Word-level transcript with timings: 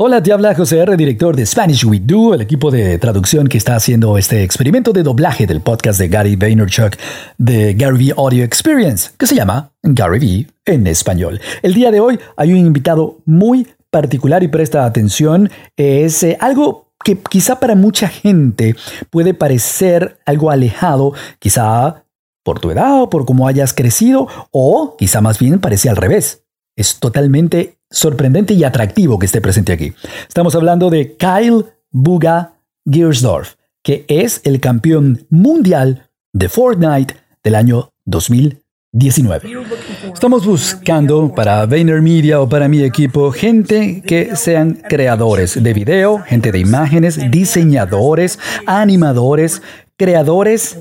Hola, 0.00 0.22
te 0.22 0.32
habla 0.32 0.54
José 0.54 0.78
R., 0.78 0.96
director 0.96 1.34
de 1.34 1.44
Spanish 1.44 1.84
We 1.84 1.98
Do, 1.98 2.32
el 2.32 2.40
equipo 2.40 2.70
de 2.70 2.98
traducción 2.98 3.48
que 3.48 3.58
está 3.58 3.74
haciendo 3.74 4.16
este 4.16 4.44
experimento 4.44 4.92
de 4.92 5.02
doblaje 5.02 5.44
del 5.44 5.60
podcast 5.60 5.98
de 5.98 6.06
Gary 6.06 6.36
Vaynerchuk 6.36 6.94
de 7.36 7.74
Gary 7.74 8.12
V 8.12 8.14
Audio 8.16 8.44
Experience, 8.44 9.10
que 9.18 9.26
se 9.26 9.34
llama 9.34 9.72
Gary 9.82 10.46
V 10.66 10.72
en 10.72 10.86
español. 10.86 11.40
El 11.62 11.74
día 11.74 11.90
de 11.90 11.98
hoy 11.98 12.16
hay 12.36 12.52
un 12.52 12.58
invitado 12.58 13.18
muy 13.24 13.66
particular 13.90 14.44
y 14.44 14.46
presta 14.46 14.84
atención. 14.84 15.50
Es 15.76 16.22
eh, 16.22 16.38
algo 16.40 16.92
que 17.02 17.18
quizá 17.18 17.58
para 17.58 17.74
mucha 17.74 18.06
gente 18.06 18.76
puede 19.10 19.34
parecer 19.34 20.20
algo 20.26 20.52
alejado, 20.52 21.12
quizá 21.40 22.04
por 22.44 22.60
tu 22.60 22.70
edad 22.70 23.02
o 23.02 23.10
por 23.10 23.26
cómo 23.26 23.48
hayas 23.48 23.74
crecido, 23.74 24.28
o 24.52 24.94
quizá 24.96 25.20
más 25.20 25.40
bien 25.40 25.58
parece 25.58 25.88
al 25.90 25.96
revés. 25.96 26.44
Es 26.76 27.00
totalmente 27.00 27.77
sorprendente 27.90 28.54
y 28.54 28.64
atractivo 28.64 29.18
que 29.18 29.26
esté 29.26 29.40
presente 29.40 29.72
aquí. 29.72 29.92
Estamos 30.26 30.54
hablando 30.54 30.90
de 30.90 31.16
Kyle 31.16 31.64
Buga 31.90 32.54
Giersdorf, 32.90 33.54
que 33.82 34.04
es 34.08 34.40
el 34.44 34.60
campeón 34.60 35.26
mundial 35.30 36.08
de 36.32 36.48
Fortnite 36.48 37.14
del 37.42 37.54
año 37.54 37.90
2019. 38.04 39.50
Estamos 40.12 40.44
buscando 40.44 41.32
para 41.34 41.66
VaynerMedia 41.66 42.40
o 42.40 42.48
para 42.48 42.68
mi 42.68 42.82
equipo 42.82 43.32
gente 43.32 44.02
que 44.06 44.36
sean 44.36 44.74
creadores 44.88 45.62
de 45.62 45.72
video, 45.72 46.18
gente 46.20 46.52
de 46.52 46.58
imágenes, 46.58 47.30
diseñadores, 47.30 48.38
animadores, 48.66 49.62
creadores 49.98 50.78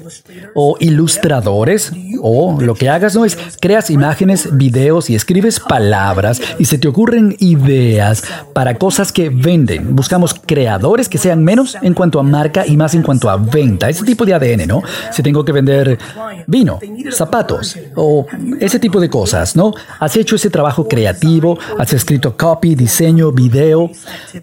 o 0.53 0.77
ilustradores 0.79 1.91
o 2.21 2.61
lo 2.61 2.75
que 2.75 2.87
hagas 2.87 3.15
no 3.15 3.25
es 3.25 3.35
creas 3.59 3.89
imágenes, 3.89 4.55
videos 4.55 5.09
y 5.09 5.15
escribes 5.15 5.59
palabras 5.59 6.39
y 6.59 6.65
se 6.65 6.77
te 6.77 6.87
ocurren 6.87 7.35
ideas 7.39 8.23
para 8.53 8.77
cosas 8.77 9.11
que 9.11 9.29
venden. 9.29 9.95
Buscamos 9.95 10.35
creadores 10.35 11.09
que 11.09 11.17
sean 11.17 11.43
menos 11.43 11.75
en 11.81 11.95
cuanto 11.95 12.19
a 12.19 12.23
marca 12.23 12.67
y 12.67 12.77
más 12.77 12.93
en 12.93 13.01
cuanto 13.01 13.27
a 13.27 13.37
venta. 13.37 13.89
Ese 13.89 14.05
tipo 14.05 14.23
de 14.23 14.35
ADN, 14.35 14.67
¿no? 14.67 14.83
Si 15.11 15.23
tengo 15.23 15.43
que 15.43 15.51
vender 15.51 15.97
vino, 16.45 16.79
zapatos 17.11 17.75
o 17.95 18.27
ese 18.59 18.79
tipo 18.79 18.99
de 18.99 19.09
cosas, 19.09 19.55
¿no? 19.55 19.73
Has 19.99 20.15
hecho 20.15 20.35
ese 20.35 20.51
trabajo 20.51 20.87
creativo, 20.87 21.57
has 21.79 21.91
escrito 21.91 22.37
copy, 22.37 22.75
diseño, 22.75 23.31
video 23.31 23.89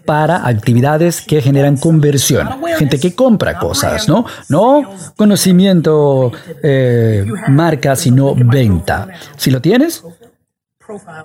para 0.03 0.45
actividades 0.45 1.21
que 1.21 1.41
generan 1.41 1.77
conversión. 1.77 2.49
Gente 2.77 2.99
que 2.99 3.15
compra 3.15 3.57
cosas, 3.57 4.09
¿no? 4.09 4.25
No 4.49 4.64
conocimiento 5.15 6.31
eh, 6.63 7.25
marca, 7.47 7.95
sino 7.95 8.35
venta. 8.35 9.07
Si 9.37 9.51
lo 9.51 9.61
tienes, 9.61 10.03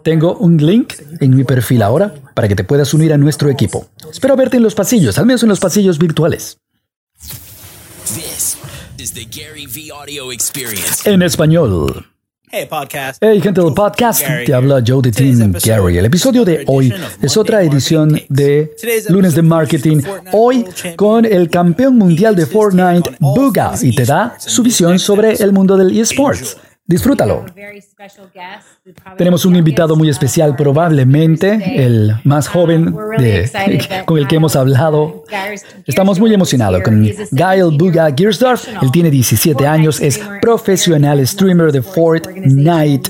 tengo 0.02 0.36
un 0.36 0.56
link 0.56 0.94
en 1.20 1.36
mi 1.36 1.44
perfil 1.44 1.82
ahora 1.82 2.14
para 2.34 2.48
que 2.48 2.56
te 2.56 2.64
puedas 2.64 2.92
unir 2.94 3.12
a 3.12 3.18
nuestro 3.18 3.50
equipo. 3.50 3.86
Espero 4.10 4.36
verte 4.36 4.56
en 4.56 4.62
los 4.62 4.74
pasillos, 4.74 5.18
al 5.18 5.26
menos 5.26 5.42
en 5.42 5.48
los 5.48 5.60
pasillos 5.60 5.98
virtuales. 5.98 6.58
En 11.04 11.22
español. 11.22 12.09
Hey, 12.52 12.66
podcast. 12.68 13.22
Hey, 13.22 13.40
gente 13.40 13.60
del 13.60 13.72
podcast. 13.72 14.26
Te 14.44 14.52
habla 14.52 14.82
Joe 14.84 15.00
de 15.02 15.12
Team 15.12 15.52
Gary. 15.64 15.98
El 15.98 16.06
episodio 16.06 16.44
de 16.44 16.64
hoy 16.66 16.92
es 17.22 17.36
otra 17.36 17.62
edición 17.62 18.20
de 18.28 18.74
Lunes 19.08 19.36
de 19.36 19.42
Marketing. 19.42 20.02
Hoy 20.32 20.66
con 20.96 21.24
el 21.24 21.48
campeón 21.48 21.96
mundial 21.96 22.34
de 22.34 22.46
Fortnite, 22.46 23.12
Buga, 23.20 23.74
y 23.80 23.94
te 23.94 24.04
da 24.04 24.34
su 24.36 24.64
visión 24.64 24.98
sobre 24.98 25.34
el 25.34 25.52
mundo 25.52 25.76
del 25.76 25.96
eSports. 25.96 26.56
Disfrútalo. 26.90 27.44
Tenemos 29.16 29.44
un 29.44 29.54
invitado 29.54 29.94
muy 29.94 30.08
especial, 30.08 30.56
probablemente 30.56 31.84
el 31.84 32.16
más 32.24 32.48
joven 32.48 32.92
de, 33.16 33.48
con 34.06 34.18
el 34.18 34.26
que 34.26 34.34
hemos 34.34 34.56
hablado. 34.56 35.22
Estamos 35.86 36.18
muy 36.18 36.34
emocionados 36.34 36.82
con 36.82 37.08
Gail 37.30 37.78
Buga 37.78 38.12
Giersdorf. 38.12 38.66
Él 38.82 38.90
tiene 38.90 39.08
17 39.08 39.68
años, 39.68 40.00
es 40.00 40.20
profesional 40.42 41.24
streamer 41.24 41.70
de 41.70 41.80
Fortnite 41.80 43.08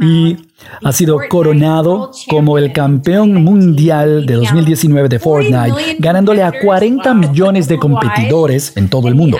y 0.00 0.43
ha 0.82 0.92
sido 0.92 1.18
coronado 1.28 2.10
como 2.28 2.58
el 2.58 2.72
campeón 2.72 3.42
mundial 3.42 4.26
de 4.26 4.34
2019 4.34 5.08
de 5.08 5.18
Fortnite, 5.18 5.96
ganándole 5.98 6.42
a 6.42 6.52
40 6.60 7.14
millones 7.14 7.68
de 7.68 7.78
competidores 7.78 8.76
en 8.76 8.88
todo 8.88 9.08
el 9.08 9.14
mundo. 9.14 9.38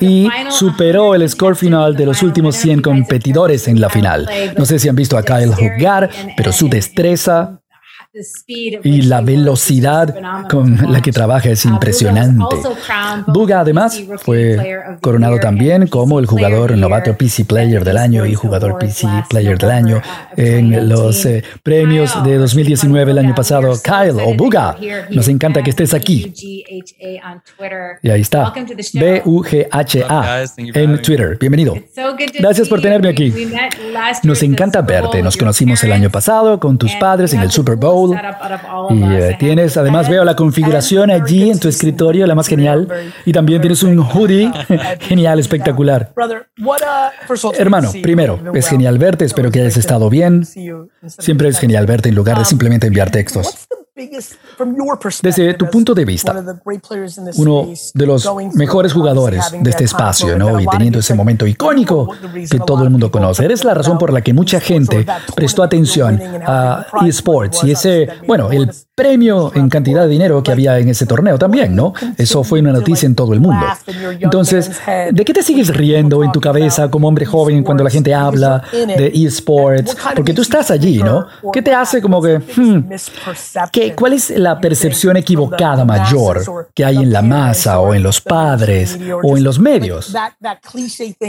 Y 0.00 0.28
superó 0.50 1.14
el 1.14 1.28
score 1.28 1.56
final 1.56 1.96
de 1.96 2.06
los 2.06 2.22
últimos 2.22 2.56
100 2.56 2.82
competidores 2.82 3.68
en 3.68 3.80
la 3.80 3.88
final. 3.88 4.28
No 4.56 4.64
sé 4.64 4.78
si 4.78 4.88
han 4.88 4.96
visto 4.96 5.16
a 5.16 5.22
Kyle 5.22 5.54
jugar, 5.54 6.10
pero 6.36 6.52
su 6.52 6.68
destreza 6.68 7.60
y 8.84 9.02
la 9.02 9.20
velocidad 9.20 10.14
con 10.48 10.92
la 10.92 11.00
que 11.02 11.10
trabaja 11.10 11.50
es 11.50 11.64
impresionante. 11.64 12.44
Buga 13.26 13.60
además 13.60 14.00
fue 14.18 14.78
coronado 15.00 15.38
también 15.40 15.88
como 15.88 16.20
el 16.20 16.26
jugador 16.26 16.76
novato 16.76 17.16
PC 17.16 17.44
Player 17.44 17.82
del 17.84 17.98
año 17.98 18.24
y 18.24 18.34
jugador 18.34 18.78
PC 18.78 19.08
Player 19.28 19.58
del 19.58 19.70
año 19.70 20.02
en 20.36 20.88
los 20.88 21.26
eh, 21.26 21.42
premios 21.62 22.22
de 22.22 22.36
2019 22.36 23.10
el 23.10 23.18
año 23.18 23.34
pasado. 23.34 23.74
Kyle 23.82 24.20
o 24.24 24.34
Buga, 24.34 24.76
nos 25.10 25.26
encanta 25.28 25.62
que 25.62 25.70
estés 25.70 25.92
aquí. 25.92 26.32
Y 28.02 28.10
ahí 28.10 28.20
está, 28.20 28.52
B-U-G-H-A 28.94 30.44
en 30.56 31.02
Twitter. 31.02 31.36
Bienvenido. 31.40 31.76
Gracias 32.38 32.68
por 32.68 32.80
tenerme 32.80 33.08
aquí. 33.08 33.32
Nos 34.22 34.42
encanta 34.42 34.82
verte. 34.82 35.20
Nos 35.22 35.36
conocimos 35.36 35.82
el 35.82 35.92
año 35.92 36.10
pasado 36.10 36.60
con 36.60 36.78
tus 36.78 36.94
padres 36.94 37.32
en 37.32 37.40
el 37.40 37.50
Super 37.50 37.76
Bowl 37.76 38.03
y 38.12 39.04
eh, 39.14 39.36
tienes, 39.38 39.76
además 39.76 40.08
veo 40.08 40.24
la 40.24 40.36
configuración 40.36 41.10
allí 41.10 41.50
en 41.50 41.58
tu 41.58 41.68
escritorio, 41.68 42.26
la 42.26 42.34
más 42.34 42.48
genial. 42.48 42.88
Y 43.24 43.32
también 43.32 43.60
tienes 43.60 43.82
un 43.82 43.98
hoodie 43.98 44.50
genial, 45.00 45.38
espectacular. 45.38 46.12
Hermano, 47.56 47.90
primero, 48.02 48.40
es 48.54 48.68
genial 48.68 48.98
verte, 48.98 49.24
espero 49.24 49.50
que 49.50 49.60
hayas 49.60 49.76
estado 49.76 50.10
bien. 50.10 50.44
Siempre 51.06 51.48
es 51.48 51.58
genial 51.58 51.86
verte 51.86 52.08
en 52.08 52.14
lugar 52.14 52.36
de 52.36 52.42
um, 52.42 52.46
simplemente 52.46 52.86
enviar 52.86 53.10
textos. 53.10 53.66
Desde 55.22 55.54
tu 55.54 55.70
punto 55.70 55.94
de 55.94 56.04
vista, 56.04 56.34
uno 57.36 57.68
de 57.94 58.06
los 58.06 58.28
mejores 58.54 58.92
jugadores 58.92 59.44
de 59.60 59.70
este 59.70 59.84
espacio, 59.84 60.38
¿no? 60.38 60.60
Y 60.60 60.66
teniendo 60.66 60.98
ese 60.98 61.14
momento 61.14 61.46
icónico 61.46 62.08
que 62.50 62.58
todo 62.60 62.84
el 62.84 62.90
mundo 62.90 63.10
conoce. 63.10 63.44
Eres 63.44 63.64
la 63.64 63.74
razón 63.74 63.98
por 63.98 64.12
la 64.12 64.22
que 64.22 64.32
mucha 64.32 64.60
gente 64.60 65.06
prestó 65.34 65.62
atención 65.62 66.20
a 66.46 66.86
esports 67.06 67.64
y 67.64 67.72
ese, 67.72 68.08
bueno, 68.26 68.50
el 68.50 68.70
premio 68.94 69.50
en 69.54 69.68
cantidad 69.68 70.02
de 70.02 70.08
dinero 70.08 70.42
que 70.42 70.52
había 70.52 70.78
en 70.78 70.88
ese 70.88 71.04
torneo 71.04 71.36
también, 71.36 71.74
¿no? 71.74 71.92
Eso 72.16 72.44
fue 72.44 72.60
una 72.60 72.72
noticia 72.72 73.06
en 73.06 73.14
todo 73.14 73.32
el 73.32 73.40
mundo. 73.40 73.66
Entonces, 74.20 74.70
¿de 75.12 75.24
qué 75.24 75.32
te 75.32 75.42
sigues 75.42 75.74
riendo 75.74 76.22
en 76.22 76.30
tu 76.30 76.40
cabeza 76.40 76.90
como 76.90 77.08
hombre 77.08 77.26
joven 77.26 77.64
cuando 77.64 77.82
la 77.82 77.90
gente 77.90 78.14
habla 78.14 78.62
de 78.72 79.12
esports? 79.14 79.96
Porque 80.14 80.32
tú 80.32 80.42
estás 80.42 80.70
allí, 80.70 81.02
¿no? 81.02 81.26
¿Qué 81.52 81.62
te 81.62 81.72
hace 81.74 82.00
como 82.00 82.22
que, 82.22 82.38
hmm, 82.38 82.90
¿Cuál 83.96 84.12
es 84.12 84.30
la 84.44 84.60
percepción 84.60 85.16
equivocada 85.16 85.84
mayor 85.84 86.70
que 86.74 86.84
hay 86.84 86.98
en 86.98 87.12
la 87.12 87.22
masa 87.22 87.80
o 87.80 87.94
en 87.94 88.02
los 88.02 88.20
padres 88.20 88.98
o 89.22 89.36
en 89.36 89.42
los 89.42 89.58
medios? 89.58 90.14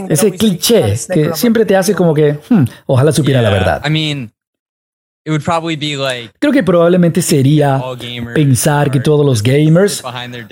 Ese 0.09 0.31
cliché 0.31 0.95
que 1.11 1.31
siempre 1.33 1.65
te 1.65 1.75
hace 1.75 1.95
como 1.95 2.13
que, 2.13 2.39
hmm, 2.49 2.63
ojalá 2.85 3.11
supiera 3.11 3.41
la 3.41 3.49
verdad. 3.49 3.81
Creo 6.37 6.53
que 6.53 6.61
probablemente 6.61 7.21
sería 7.21 7.81
pensar 8.35 8.91
que 8.91 8.99
todos 8.99 9.25
los 9.25 9.41
gamers 9.41 10.03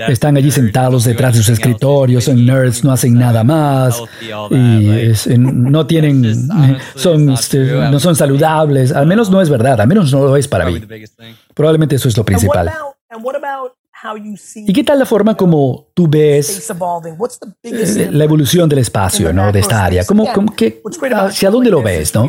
están 0.07 0.35
allí 0.35 0.49
sentados 0.49 1.03
detrás 1.03 1.33
de 1.33 1.43
sus 1.43 1.49
escritorios, 1.49 2.23
son 2.23 2.43
nerds, 2.43 2.83
no 2.83 2.91
hacen 2.91 3.13
nada 3.13 3.43
más 3.43 4.01
y 4.49 5.37
no 5.37 5.85
tienen, 5.87 6.49
son, 6.95 7.29
este, 7.29 7.59
no 7.59 7.99
son 7.99 8.15
saludables. 8.15 8.91
Al 8.91 9.05
menos 9.05 9.29
no 9.29 9.41
es 9.41 9.49
verdad, 9.49 9.79
al 9.79 9.87
menos 9.87 10.11
no 10.11 10.25
lo 10.25 10.37
es 10.37 10.47
para 10.47 10.65
mí. 10.65 10.81
Probablemente 11.53 11.95
eso 11.95 12.07
es 12.07 12.17
lo 12.17 12.25
principal. 12.25 12.71
¿Y 14.55 14.73
qué 14.73 14.83
tal 14.83 14.99
la 14.99 15.05
forma 15.05 15.35
como 15.35 15.87
tú 15.93 16.07
ves 16.09 16.69
la 18.11 18.23
evolución 18.23 18.67
del 18.67 18.79
espacio, 18.79 19.31
¿no? 19.31 19.51
de 19.51 19.59
esta 19.59 19.85
área? 19.85 20.05
¿Cómo, 20.05 20.25
¿Hacia 21.15 21.49
dónde 21.49 21.69
lo 21.69 21.81
ves? 21.81 22.13
¿no? 22.13 22.27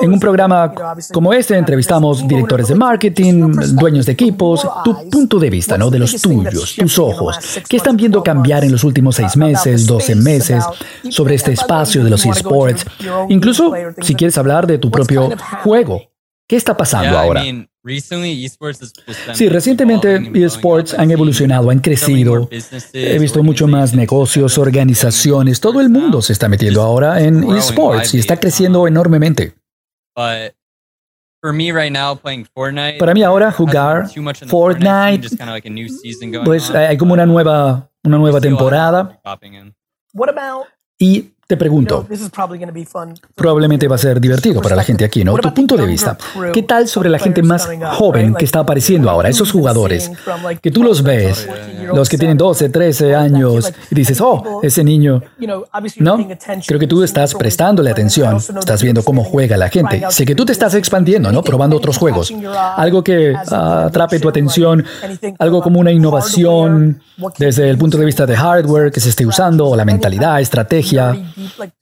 En 0.00 0.12
un 0.12 0.20
programa 0.20 0.72
como 1.12 1.32
este 1.32 1.56
entrevistamos 1.56 2.26
directores 2.26 2.68
de 2.68 2.74
marketing, 2.76 3.52
dueños 3.72 4.06
de 4.06 4.12
equipos, 4.12 4.66
tu 4.84 5.10
punto 5.10 5.38
de 5.38 5.50
vista, 5.50 5.76
¿no? 5.76 5.90
de 5.90 5.98
los 5.98 6.20
tuyos, 6.20 6.76
tus 6.76 6.98
ojos. 6.98 7.36
¿Qué 7.68 7.76
están 7.76 7.96
viendo 7.96 8.22
cambiar 8.22 8.64
en 8.64 8.72
los 8.72 8.84
últimos 8.84 9.16
seis 9.16 9.36
meses, 9.36 9.86
doce 9.86 10.14
meses 10.14 10.64
sobre 11.08 11.34
este 11.34 11.52
espacio 11.52 12.04
de 12.04 12.10
los 12.10 12.24
esports? 12.24 12.86
Incluso 13.28 13.72
si 14.00 14.14
quieres 14.14 14.38
hablar 14.38 14.66
de 14.66 14.78
tu 14.78 14.90
propio 14.90 15.30
juego. 15.64 16.00
¿Qué 16.46 16.56
está 16.56 16.76
pasando 16.76 17.16
ahora? 17.18 17.42
Sí, 19.34 19.48
recientemente 19.48 20.30
esports 20.44 20.92
han 20.94 21.10
evolucionado, 21.10 21.70
han 21.70 21.78
crecido. 21.80 22.48
He 22.92 23.18
visto 23.18 23.42
mucho 23.42 23.66
más 23.66 23.94
negocios, 23.94 24.58
organizaciones, 24.58 25.60
todo 25.60 25.80
el 25.80 25.88
mundo 25.88 26.20
se 26.20 26.32
está 26.34 26.48
metiendo 26.48 26.82
ahora 26.82 27.20
en 27.22 27.42
esports 27.56 28.14
y 28.14 28.18
está 28.18 28.38
creciendo 28.38 28.86
enormemente. 28.86 29.54
Para 32.98 33.14
mí 33.14 33.22
ahora 33.22 33.50
jugar 33.50 34.08
Fortnite, 34.46 35.28
pues 36.44 36.70
hay 36.70 36.98
como 36.98 37.14
una 37.14 37.24
nueva, 37.24 37.88
una 38.04 38.18
nueva 38.18 38.40
temporada. 38.42 39.18
Y 40.98 41.30
te 41.50 41.56
pregunto, 41.56 42.06
probablemente 43.34 43.88
va 43.88 43.96
a 43.96 43.98
ser 43.98 44.20
divertido 44.20 44.62
para 44.62 44.76
la 44.76 44.84
gente 44.84 45.04
aquí, 45.04 45.24
¿no? 45.24 45.36
Tu 45.36 45.52
punto 45.52 45.76
de 45.76 45.84
vista, 45.84 46.16
¿qué 46.52 46.62
tal 46.62 46.86
sobre 46.86 47.10
la 47.10 47.18
gente 47.18 47.42
más 47.42 47.68
joven 47.94 48.36
que 48.36 48.44
está 48.44 48.60
apareciendo 48.60 49.10
ahora, 49.10 49.28
esos 49.28 49.50
jugadores, 49.50 50.12
que 50.62 50.70
tú 50.70 50.84
los 50.84 51.02
ves, 51.02 51.48
los 51.92 52.08
que 52.08 52.16
tienen 52.16 52.36
12, 52.36 52.68
13 52.68 53.16
años, 53.16 53.72
y 53.90 53.94
dices, 53.96 54.20
oh, 54.20 54.60
ese 54.62 54.84
niño, 54.84 55.24
¿no? 55.96 56.24
Creo 56.68 56.78
que 56.78 56.86
tú 56.86 57.02
estás 57.02 57.34
prestándole 57.34 57.90
atención, 57.90 58.36
estás 58.36 58.80
viendo 58.80 59.02
cómo 59.02 59.24
juega 59.24 59.56
la 59.56 59.70
gente. 59.70 60.04
Sé 60.10 60.24
que 60.24 60.36
tú 60.36 60.44
te 60.44 60.52
estás 60.52 60.74
expandiendo, 60.74 61.32
¿no? 61.32 61.42
Probando 61.42 61.76
otros 61.76 61.98
juegos. 61.98 62.32
Algo 62.76 63.02
que 63.02 63.34
atrape 63.34 64.20
tu 64.20 64.28
atención, 64.28 64.84
algo 65.40 65.62
como 65.62 65.80
una 65.80 65.90
innovación 65.90 67.00
desde 67.38 67.68
el 67.68 67.76
punto 67.76 67.98
de 67.98 68.04
vista 68.04 68.24
de 68.24 68.36
hardware 68.36 68.92
que 68.92 69.00
se 69.00 69.08
esté 69.08 69.26
usando, 69.26 69.66
o 69.66 69.74
la 69.74 69.84
mentalidad, 69.84 70.40
estrategia. 70.40 71.16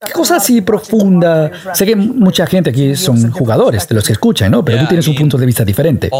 Qué 0.04 0.12
cosa 0.12 0.36
así 0.36 0.60
profunda. 0.60 1.50
Sé 1.74 1.86
que 1.86 1.96
mucha 1.96 2.46
gente 2.46 2.70
aquí 2.70 2.96
son 2.96 3.30
jugadores 3.30 3.88
de 3.88 3.94
los 3.94 4.04
que 4.04 4.12
escuchan, 4.12 4.50
¿no? 4.50 4.64
Pero 4.64 4.80
tú 4.80 4.86
tienes 4.86 5.08
un 5.08 5.14
punto 5.14 5.36
de 5.38 5.46
vista 5.46 5.64
diferente. 5.64 6.10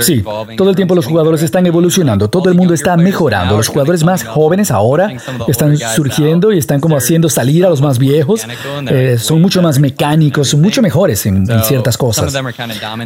Sí, 0.00 0.24
todo 0.56 0.70
el 0.70 0.76
tiempo 0.76 0.94
los 0.94 1.06
jugadores 1.06 1.42
están 1.42 1.66
evolucionando, 1.66 2.28
todo 2.28 2.48
el 2.50 2.56
mundo 2.56 2.74
está 2.74 2.96
mejorando. 2.96 3.56
Los 3.56 3.68
jugadores 3.68 4.04
más 4.04 4.24
jóvenes 4.24 4.70
ahora 4.70 5.12
están 5.48 5.76
surgiendo 5.76 6.52
y 6.52 6.58
están 6.58 6.80
como 6.80 6.96
haciendo 6.96 7.28
salir 7.28 7.64
a 7.64 7.68
los 7.68 7.80
más 7.80 7.98
viejos. 7.98 8.46
Eh, 8.88 9.16
son 9.18 9.40
mucho 9.40 9.62
más 9.62 9.78
mecánicos, 9.78 10.48
son 10.48 10.60
mucho 10.60 10.82
mejores 10.82 11.24
en, 11.26 11.46
ciertas 11.64 11.96
cosas. 11.96 12.34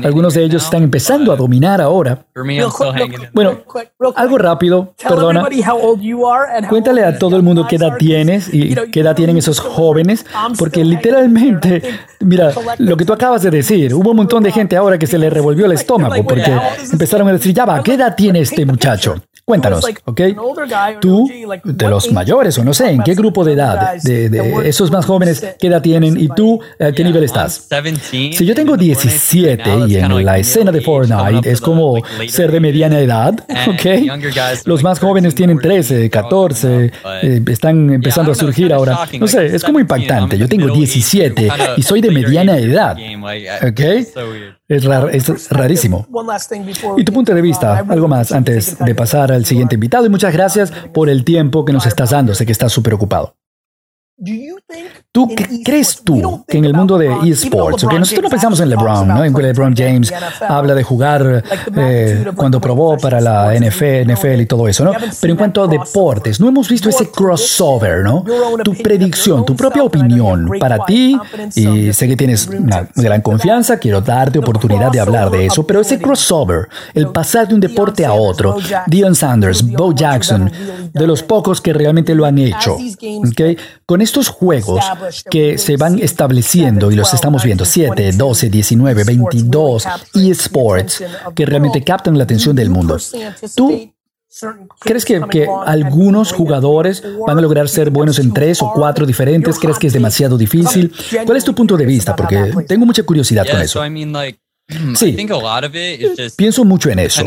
Algunos 0.03 0.35
de 0.35 0.45
ellos 0.45 0.65
están 0.65 0.83
empezando 0.83 1.33
a 1.33 1.37
dominar 1.37 1.81
ahora. 1.81 2.25
Bueno, 3.33 3.61
algo 4.15 4.39
rápido, 4.39 4.95
perdona. 5.09 5.47
Cuéntale 6.69 7.05
a 7.05 7.19
todo 7.19 7.37
el 7.37 7.43
mundo 7.43 7.67
qué 7.69 7.77
edad 7.77 7.97
tienes 7.99 8.53
y 8.53 8.75
qué 8.91 9.01
edad 9.01 9.06
tienen 9.15 9.37
esos 9.37 9.61
jóvenes, 9.61 10.25
porque 10.59 10.85
literalmente, 10.85 11.83
mira, 12.21 12.53
lo 12.79 12.97
que 12.97 13.05
tú 13.05 13.13
acabas 13.13 13.43
de 13.43 13.51
decir, 13.51 13.95
hubo 13.95 14.11
un 14.11 14.17
montón 14.17 14.43
de 14.43 14.53
gente 14.53 14.77
ahora 14.77 14.99
que 14.99 15.07
se 15.07 15.19
le 15.19 15.31
revolvió 15.31 15.67
el 15.67 15.73
estómago 15.73 16.25
porque 16.25 16.53
empezaron 16.93 17.29
a 17.29 17.33
decir, 17.33 17.55
ya 17.55 17.65
va, 17.65 17.83
¿qué 17.83 17.95
edad 17.95 18.15
tiene 18.17 18.41
este 18.41 18.65
muchacho? 18.65 19.17
Cuéntanos, 19.47 19.85
¿ok? 20.07 20.21
Tú, 21.01 21.31
de 21.63 21.89
los 21.89 22.11
mayores 22.11 22.59
o 22.59 22.65
no 22.65 22.75
sé, 22.75 22.91
¿en 22.91 23.05
qué 23.05 23.15
grupo 23.15 23.45
de 23.45 23.53
edad? 23.53 23.95
De, 24.03 24.65
esos 24.65 24.91
más 24.91 25.07
jóvenes, 25.07 25.55
¿qué 25.61 25.69
edad 25.69 25.81
tienen? 25.81 26.19
¿Y 26.21 26.27
tú, 26.27 26.61
a 26.81 26.91
qué 26.91 27.05
nivel 27.05 27.23
estás? 27.23 27.69
Si 28.11 28.45
yo 28.45 28.57
tengo 28.57 28.77
17 28.77 29.63
y 29.87 29.99
en 29.99 30.25
la 30.25 30.39
escena 30.39 30.73
de 30.73 30.81
Fortnite 30.81 31.49
es 31.49 31.61
como 31.61 32.03
ser 32.27 32.51
de 32.51 32.59
mediana 32.59 32.99
edad, 32.99 33.35
¿ok? 33.69 34.65
Los 34.65 34.83
más 34.83 34.99
jóvenes 34.99 35.37
tienen 35.37 35.61
13, 35.61 36.11
14, 36.11 36.93
eh, 37.23 37.41
están 37.47 37.93
empezando 37.93 38.33
a 38.33 38.35
surgir 38.35 38.73
ahora. 38.73 39.07
No 39.21 39.29
sé, 39.29 39.47
es 39.47 39.63
como 39.63 39.79
impactante. 39.79 40.37
Yo 40.37 40.49
tengo 40.49 40.75
17 40.75 41.49
y 41.77 41.83
soy 41.85 42.01
de 42.01 42.11
mediana 42.11 42.59
edad, 42.59 42.97
¿ok? 43.63 44.56
Es, 44.69 44.85
es 45.29 45.51
rarísimo. 45.51 46.07
Y 46.97 47.05
tu 47.05 47.13
punto 47.13 47.33
de 47.33 47.41
vista, 47.41 47.85
algo 47.89 48.09
más 48.09 48.33
antes 48.33 48.77
de 48.79 48.95
pasar 48.95 49.31
al 49.31 49.45
siguiente 49.45 49.77
invitado. 49.77 50.07
Y 50.07 50.09
muchas 50.09 50.33
gracias 50.33 50.73
por 50.93 51.09
el 51.09 51.25
tiempo 51.25 51.65
que 51.65 51.73
nos 51.73 51.87
estás 51.87 52.11
dando. 52.11 52.35
Sé 52.35 52.47
que 52.47 52.53
estás 52.53 52.73
súper 52.73 52.95
ocupado. 52.95 53.36
¿Tú 55.13 55.29
crees 55.63 56.01
tú 56.03 56.43
que 56.49 56.57
en 56.57 56.65
el 56.65 56.73
mundo 56.73 56.97
de 56.97 57.11
esports, 57.29 57.83
porque 57.83 57.99
nosotros 57.99 58.25
no 58.25 58.31
pensamos 58.31 58.61
en 58.61 58.71
LeBron, 58.71 59.07
¿no? 59.07 59.23
En 59.23 59.35
LeBron 59.35 59.77
James 59.77 60.11
habla 60.41 60.75
de 60.75 60.83
jugar 60.83 61.45
eh, 61.77 62.25
cuando 62.35 62.59
probó 62.59 62.97
para 62.97 63.21
la 63.21 63.55
NFL, 63.55 64.11
NFL 64.11 64.41
y 64.41 64.47
todo 64.47 64.69
eso, 64.69 64.87
¿no? 64.87 64.93
Pero 65.21 65.33
en 65.33 65.37
cuanto 65.37 65.63
a 65.65 65.67
deportes, 65.67 66.41
no 66.41 66.49
hemos 66.49 66.67
visto 66.71 66.89
ese 66.89 67.11
crossover, 67.11 68.03
¿no? 68.05 68.25
Tu 68.65 68.75
predicción, 68.77 69.45
tu 69.45 69.55
propia 69.55 69.85
opinión 69.85 70.51
para 70.59 70.83
ti, 70.87 71.19
y 71.55 71.93
sé 71.93 72.09
que 72.09 72.17
tienes 72.17 72.47
una 72.47 72.89
gran 72.95 73.21
confianza, 73.21 73.79
quiero 73.79 74.01
darte 74.01 74.39
oportunidad 74.39 74.91
de 74.91 75.01
hablar 75.01 75.31
de 75.31 75.45
eso, 75.45 75.67
pero 75.67 75.83
ese 75.83 75.99
crossover, 75.99 76.69
el 76.95 77.09
pasar 77.09 77.49
de 77.49 77.55
un 77.55 77.61
deporte 77.61 78.07
a 78.07 78.15
otro, 78.15 78.57
Dion 78.87 79.15
Sanders, 79.15 79.63
Bo 79.63 79.93
Jackson, 79.93 80.51
de 80.93 81.07
los 81.07 81.23
pocos 81.23 81.61
que 81.61 81.75
realmente 81.75 82.15
lo 82.15 82.25
han 82.25 82.39
hecho, 82.39 82.77
¿ok? 82.77 83.61
Con 83.85 84.06
estos 84.07 84.29
juegos 84.29 84.85
que 85.31 85.59
se 85.59 85.77
van 85.77 85.99
estableciendo 85.99 86.91
y 86.91 86.97
los 86.97 87.13
estamos 87.13 87.45
viendo, 87.45 87.65
7, 87.65 88.13
12, 88.13 88.49
19, 88.49 89.05
22 89.05 89.85
esports 90.15 91.05
que 91.35 91.45
realmente 91.45 91.83
captan 91.83 92.17
la 92.17 92.25
atención 92.25 92.57
del 92.57 92.71
mundo. 92.71 92.97
¿Tú 93.55 93.93
¿Crees 94.81 95.05
que, 95.07 95.23
que, 95.31 95.49
algunos 95.65 96.33
jugadores 96.33 97.03
van 97.27 97.39
a 97.39 97.41
lograr 97.41 97.69
ser 97.69 97.91
buenos 97.91 98.19
en 98.19 98.35
tres 98.35 98.61
o 98.61 98.71
cuatro 98.75 99.07
diferentes? 99.07 99.59
¿Crees 99.59 99.79
que 99.79 99.87
es 99.87 99.95
demasiado 99.95 100.37
difícil? 100.37 100.93
¿Cuál 101.25 101.39
es 101.39 101.45
tu 101.45 101.55
punto 101.55 101.77
de 101.77 101.87
vista? 101.87 102.15
Porque 102.15 102.53
tengo 102.69 102.85
mucha 102.85 103.03
curiosidad 103.03 103.47
con 103.51 103.63
eso. 103.63 103.81
Sí, 104.97 105.17
pienso 106.37 106.65
mucho 106.65 106.91
en 106.91 106.99
eso. 106.99 107.23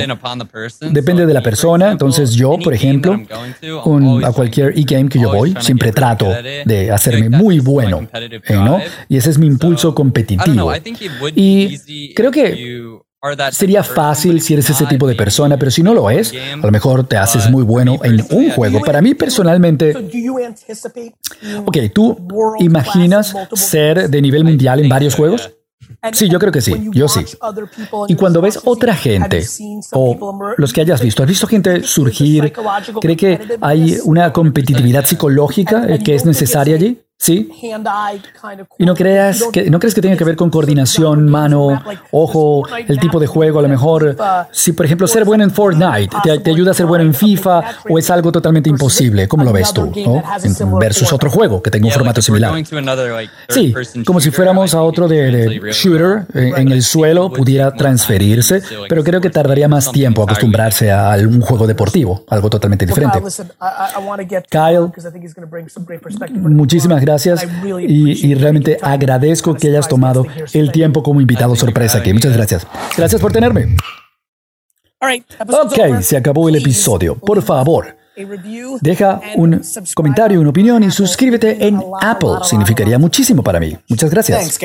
Depende 0.92 1.26
de 1.26 1.34
la 1.34 1.42
persona. 1.42 1.92
Entonces 1.92 2.32
yo, 2.32 2.58
por 2.62 2.74
ejemplo, 2.74 3.20
con 3.84 4.26
a 4.26 4.32
cualquier 4.32 4.78
e-game 4.78 5.10
que 5.10 5.20
yo 5.20 5.32
voy, 5.32 5.56
siempre 5.62 5.92
trato 5.92 6.28
de 6.66 6.92
hacerme 6.92 7.30
muy 7.30 7.60
bueno, 7.60 8.08
¿no? 8.50 8.80
Y 9.08 9.18
ese 9.18 9.30
es 9.30 9.38
mi 9.38 9.48
impulso 9.48 9.96
competitivo. 9.96 10.74
Y 11.36 12.14
creo 12.14 12.32
que 12.32 13.00
Sería 13.52 13.84
fácil 13.84 14.40
si 14.42 14.54
eres 14.54 14.70
ese 14.70 14.86
tipo 14.86 15.06
de 15.06 15.14
persona, 15.14 15.58
pero 15.58 15.70
si 15.72 15.84
no 15.84 15.94
lo 15.94 16.10
es, 16.10 16.34
a 16.34 16.66
lo 16.66 16.72
mejor 16.72 17.06
te 17.06 17.18
haces 17.18 17.50
muy 17.50 17.64
bueno 17.64 18.00
en 18.04 18.26
un 18.30 18.50
juego. 18.52 18.80
Para 18.82 19.02
mí 19.02 19.14
personalmente, 19.14 19.94
ok, 21.66 21.78
¿tú 21.94 22.18
imaginas 22.60 23.36
ser 23.56 24.10
de 24.10 24.22
nivel 24.22 24.46
mundial 24.46 24.80
en 24.80 24.88
varios 24.88 25.16
juegos? 25.16 25.52
Sí, 26.14 26.30
yo 26.30 26.40
creo 26.40 26.52
que 26.52 26.62
sí, 26.62 26.90
yo 26.92 27.08
sí. 27.08 27.26
Y 28.08 28.16
cuando 28.16 28.42
ves 28.42 28.60
otra 28.66 28.96
gente, 28.96 29.44
o 29.92 30.54
los 30.58 30.74
que 30.74 30.82
hayas 30.82 31.02
visto, 31.02 31.24
¿has 31.24 31.30
visto 31.30 31.48
gente 31.48 31.84
surgir? 31.84 32.54
¿Cree 33.02 33.18
que 33.18 33.58
hay 33.62 33.98
una 34.04 34.32
competitividad 34.32 35.06
psicológica 35.06 35.98
que 36.00 36.16
es 36.16 36.26
necesaria 36.26 36.76
allí? 36.76 37.02
¿Sí? 37.22 37.52
Y 38.78 38.86
no 38.86 38.96
creas 38.96 39.44
que 39.52 39.70
no 39.70 39.78
crees 39.78 39.94
que 39.94 40.02
tenga 40.02 40.16
que 40.16 40.24
ver 40.24 40.38
con 40.38 40.50
coordinación, 40.50 41.30
mano, 41.30 41.84
ojo, 42.12 42.64
el 42.78 42.98
tipo 42.98 43.20
de 43.20 43.28
juego. 43.28 43.60
A 43.60 43.62
lo 43.62 43.68
mejor, 43.68 44.16
si 44.52 44.72
por 44.72 44.86
ejemplo 44.86 45.06
ser 45.06 45.26
bueno 45.26 45.44
en 45.44 45.52
Fortnite 45.52 46.16
te, 46.24 46.50
ayuda 46.50 46.72
a 46.72 46.74
ser 46.74 46.86
bueno 46.86 47.04
en 47.04 47.14
FIFA 47.14 47.62
o 47.90 48.00
es 48.00 48.10
algo 48.10 48.32
totalmente 48.32 48.70
imposible. 48.70 49.28
¿Cómo 49.28 49.44
lo 49.44 49.52
ves 49.52 49.74
tú? 49.74 49.92
Versus 50.80 51.12
otro 51.12 51.30
juego 51.30 51.62
que 51.62 51.70
tenga 51.70 51.88
un 51.88 51.92
formato 51.92 52.22
similar. 52.22 52.54
Sí, 53.50 53.74
como 54.06 54.22
si 54.22 54.32
fuéramos 54.32 54.74
a 54.74 54.82
otro 54.82 55.10
de, 55.10 55.60
shooter 55.74 56.26
en, 56.34 56.72
el 56.72 56.82
suelo 56.82 57.34
pudiera 57.34 57.74
transferirse, 57.74 58.64
pero 58.88 59.04
creo 59.04 59.20
que 59.20 59.30
tardaría 59.30 59.68
más 59.68 59.92
tiempo 59.92 60.24
acostumbrarse 60.24 60.90
a 60.90 61.16
un 61.16 61.42
juego 61.42 61.68
deportivo, 61.68 62.24
algo 62.30 62.50
totalmente 62.50 62.86
diferente. 62.86 63.20
Kyle, 64.50 64.90
muchísimas 66.32 67.02
gracias 67.02 67.09
gracias 67.10 67.48
y, 67.88 68.36
realmente 68.36 68.78
agradezco 68.82 69.56
que 69.56 69.68
hayas 69.70 69.88
tomado 69.88 70.26
el 70.54 70.72
tiempo 70.72 71.02
como 71.04 71.22
invitado 71.22 71.56
sorpresa 71.56 72.00
aquí. 72.00 72.14
Muchas 72.14 72.36
gracias. 72.36 72.68
Gracias 72.96 73.22
por 73.22 73.32
tenerme. 73.32 73.76
Ok, 75.02 76.02
se 76.02 76.18
acabó 76.18 76.50
el 76.50 76.58
episodio. 76.58 77.16
Por 77.16 77.42
favor, 77.42 77.96
deja 78.82 79.22
un 79.36 79.62
comentario, 79.96 80.40
una 80.40 80.50
opinión 80.50 80.84
y 80.84 80.92
suscríbete 80.92 81.66
en 81.66 81.82
Apple. 82.02 82.40
Significaría 82.44 83.00
muchísimo 83.00 83.42
para 83.42 83.60
mí. 83.60 83.76
Muchas 83.88 84.12
gracias. 84.12 84.60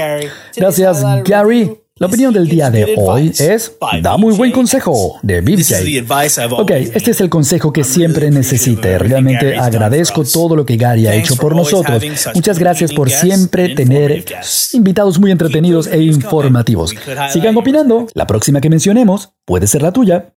Gracias, 0.56 1.04
Gary. 1.24 1.83
La 1.96 2.08
opinión 2.08 2.34
del 2.34 2.48
día 2.48 2.72
de 2.72 2.96
hoy 2.98 3.32
es, 3.38 3.76
da 4.02 4.16
muy 4.16 4.34
buen 4.34 4.50
consejo 4.50 5.20
de 5.22 5.40
BBJ. 5.40 6.02
Ok, 6.50 6.72
este 6.72 7.12
es 7.12 7.20
el 7.20 7.30
consejo 7.30 7.72
que 7.72 7.84
siempre 7.84 8.32
necesite. 8.32 8.98
Realmente 8.98 9.56
agradezco 9.56 10.24
todo 10.24 10.56
lo 10.56 10.66
que 10.66 10.76
Gary 10.76 11.06
ha 11.06 11.14
hecho 11.14 11.36
por 11.36 11.54
nosotros. 11.54 12.02
Muchas 12.34 12.58
gracias 12.58 12.92
por 12.92 13.10
siempre 13.10 13.76
tener 13.76 14.24
invitados 14.72 15.20
muy 15.20 15.30
entretenidos 15.30 15.86
e 15.86 16.02
informativos. 16.02 16.92
Sigan 17.32 17.56
opinando. 17.56 18.08
La 18.14 18.26
próxima 18.26 18.60
que 18.60 18.70
mencionemos 18.70 19.30
puede 19.44 19.68
ser 19.68 19.82
la 19.82 19.92
tuya. 19.92 20.30